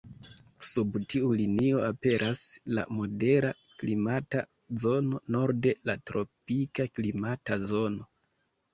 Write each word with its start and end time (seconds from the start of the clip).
Sub 0.69 0.95
tiu 1.13 1.27
linio 1.41 1.81
aperas 1.89 2.41
la 2.79 2.87
modera 3.01 3.53
klimata 3.83 4.43
zono, 4.87 5.23
norde 5.39 5.79
la 5.91 5.99
tropika 6.13 6.91
klimata 6.99 7.65
zono. 7.73 8.15